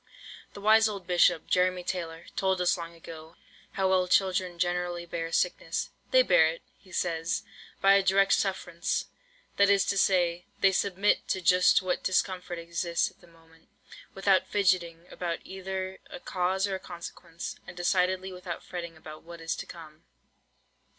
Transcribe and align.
The 0.53 0.61
wise 0.61 0.87
old 0.89 1.05
Bishop, 1.05 1.45
Jeremy 1.45 1.83
Taylor, 1.83 2.25
told 2.35 2.59
us 2.59 2.75
long 2.75 2.95
ago, 2.95 3.35
how 3.73 3.87
well 3.89 4.07
children 4.07 4.57
generally 4.57 5.05
bear 5.05 5.31
sickness. 5.31 5.91
"They 6.09 6.23
bear 6.23 6.47
it," 6.47 6.63
he 6.79 6.91
says, 6.91 7.43
"by 7.81 7.93
a 7.93 8.01
direct 8.01 8.33
sufferance;" 8.33 9.05
that 9.57 9.69
is 9.69 9.85
to 9.85 9.99
say, 9.99 10.47
they 10.59 10.71
submit 10.71 11.27
to 11.27 11.39
just 11.39 11.83
what 11.83 12.01
discomfort 12.01 12.57
exists 12.57 13.11
at 13.11 13.21
the 13.21 13.27
moment, 13.27 13.69
without 14.15 14.47
fidgetting 14.47 15.05
about 15.11 15.37
either 15.43 15.99
"a 16.09 16.19
cause 16.19 16.67
or 16.67 16.73
a 16.73 16.79
consequence," 16.79 17.57
and 17.67 17.77
decidedly 17.77 18.31
without 18.33 18.63
fretting 18.63 18.97
about 18.97 19.21
what 19.21 19.39
is 19.39 19.55
to 19.57 19.67
come. 19.67 20.03